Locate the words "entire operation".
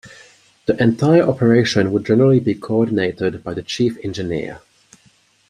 0.81-1.91